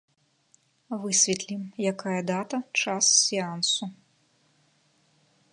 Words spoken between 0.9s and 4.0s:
Высветлім, якая дата, час сеансу.